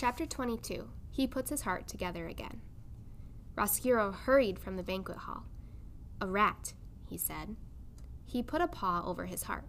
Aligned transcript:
Chapter 0.00 0.26
22 0.26 0.88
He 1.10 1.26
Puts 1.26 1.50
His 1.50 1.62
Heart 1.62 1.88
Together 1.88 2.28
Again. 2.28 2.60
Roscuro 3.56 4.12
hurried 4.14 4.56
from 4.56 4.76
the 4.76 4.84
banquet 4.84 5.16
hall. 5.18 5.46
A 6.20 6.26
rat, 6.28 6.72
he 7.04 7.18
said. 7.18 7.56
He 8.24 8.40
put 8.40 8.60
a 8.60 8.68
paw 8.68 9.02
over 9.04 9.26
his 9.26 9.42
heart. 9.42 9.64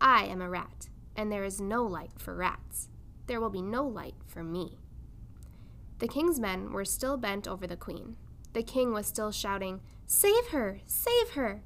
I 0.00 0.24
am 0.24 0.40
a 0.40 0.48
rat, 0.48 0.88
and 1.14 1.30
there 1.30 1.44
is 1.44 1.60
no 1.60 1.84
light 1.84 2.12
for 2.16 2.34
rats. 2.34 2.88
There 3.26 3.38
will 3.38 3.50
be 3.50 3.60
no 3.60 3.86
light 3.86 4.14
for 4.26 4.42
me. 4.42 4.78
The 5.98 6.08
king's 6.08 6.40
men 6.40 6.72
were 6.72 6.86
still 6.86 7.18
bent 7.18 7.46
over 7.46 7.66
the 7.66 7.76
queen. 7.76 8.16
The 8.54 8.62
king 8.62 8.94
was 8.94 9.06
still 9.06 9.30
shouting, 9.30 9.82
Save 10.06 10.46
her! 10.52 10.80
Save 10.86 11.32
her! 11.34 11.60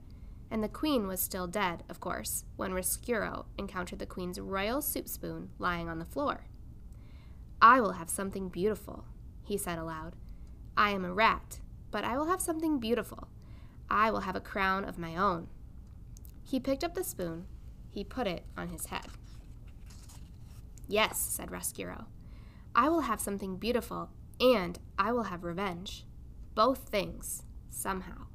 And 0.51 0.65
the 0.65 0.69
queen 0.69 1.07
was 1.07 1.21
still 1.21 1.47
dead, 1.47 1.85
of 1.89 2.01
course, 2.01 2.45
when 2.57 2.73
Roscuro 2.73 3.47
encountered 3.57 4.01
the 4.01 4.05
queen's 4.05 4.41
royal 4.41 4.83
soup 4.83 5.09
spoon 5.09 5.51
lying 5.61 5.89
on 5.89 6.01
the 6.01 6.05
floor. 6.05 6.47
I 7.65 7.81
will 7.81 7.93
have 7.93 8.11
something 8.11 8.51
beautiful, 8.51 9.07
he 9.43 9.57
said 9.57 9.79
aloud. 9.79 10.17
I 10.77 10.91
am 10.91 11.03
a 11.03 11.15
rat, 11.15 11.61
but 11.91 12.05
I 12.05 12.19
will 12.19 12.27
have 12.27 12.43
something 12.43 12.79
beautiful. 12.79 13.29
I 13.89 14.11
will 14.11 14.21
have 14.21 14.37
a 14.37 14.41
crown 14.41 14.85
of 14.85 14.99
my 14.99 15.17
own. 15.17 15.49
He 16.43 16.61
picked 16.61 16.85
up 16.85 16.93
the 16.93 17.03
spoon. 17.03 17.47
He 17.91 18.05
put 18.05 18.27
it 18.27 18.45
on 18.55 18.69
his 18.69 18.87
head. 18.87 19.07
Yes, 20.89 21.19
said 21.19 21.51
Roscuro. 21.51 22.05
I 22.75 22.91
will 22.91 23.01
have 23.01 23.19
something 23.19 23.57
beautiful, 23.57 24.11
and 24.39 24.79
I 24.99 25.13
will 25.13 25.23
have 25.23 25.43
revenge. 25.43 26.05
Both 26.55 26.91
things, 26.91 27.45
somehow. 27.71 28.27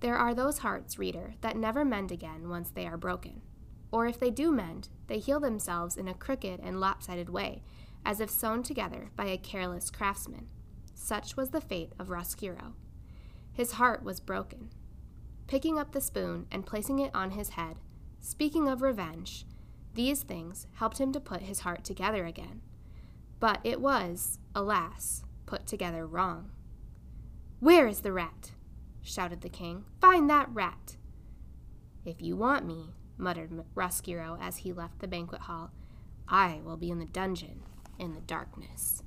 There 0.00 0.16
are 0.16 0.34
those 0.34 0.58
hearts, 0.58 0.98
reader, 0.98 1.32
that 1.40 1.56
never 1.56 1.82
mend 1.82 2.12
again 2.12 2.50
once 2.50 2.68
they 2.68 2.86
are 2.86 2.98
broken. 2.98 3.40
Or 3.90 4.06
if 4.06 4.20
they 4.20 4.30
do 4.30 4.52
mend, 4.52 4.90
they 5.06 5.18
heal 5.18 5.40
themselves 5.40 5.96
in 5.96 6.08
a 6.08 6.12
crooked 6.12 6.60
and 6.60 6.78
lopsided 6.78 7.30
way, 7.30 7.62
as 8.04 8.20
if 8.20 8.30
sewn 8.30 8.62
together 8.62 9.10
by 9.16 9.26
a 9.26 9.38
careless 9.38 9.90
craftsman. 9.90 10.48
Such 10.94 11.36
was 11.36 11.50
the 11.50 11.60
fate 11.60 11.92
of 11.98 12.10
Roscuro. 12.10 12.74
His 13.52 13.72
heart 13.72 14.02
was 14.02 14.20
broken. 14.20 14.70
Picking 15.46 15.78
up 15.78 15.92
the 15.92 16.00
spoon 16.00 16.46
and 16.50 16.66
placing 16.66 16.98
it 16.98 17.14
on 17.14 17.32
his 17.32 17.50
head, 17.50 17.76
speaking 18.20 18.68
of 18.68 18.82
revenge, 18.82 19.46
these 19.94 20.22
things 20.22 20.66
helped 20.74 20.98
him 20.98 21.12
to 21.12 21.20
put 21.20 21.42
his 21.42 21.60
heart 21.60 21.84
together 21.84 22.24
again. 22.24 22.60
But 23.40 23.60
it 23.64 23.80
was, 23.80 24.38
alas, 24.54 25.24
put 25.46 25.66
together 25.66 26.06
wrong. 26.06 26.50
Where 27.60 27.86
is 27.86 28.02
the 28.02 28.12
rat? 28.12 28.52
shouted 29.02 29.40
the 29.40 29.48
king. 29.48 29.84
Find 30.00 30.28
that 30.28 30.48
rat! 30.52 30.96
If 32.04 32.20
you 32.20 32.36
want 32.36 32.66
me, 32.66 32.92
muttered 33.16 33.64
Roscuro 33.74 34.38
as 34.40 34.58
he 34.58 34.72
left 34.72 35.00
the 35.00 35.08
banquet 35.08 35.42
hall, 35.42 35.72
I 36.28 36.60
will 36.64 36.76
be 36.76 36.90
in 36.90 36.98
the 36.98 37.06
dungeon 37.06 37.62
in 37.98 38.14
the 38.14 38.20
darkness. 38.20 39.02